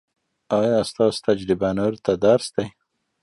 [0.59, 2.65] ایا ستاسو تجربه نورو ته درس دی؟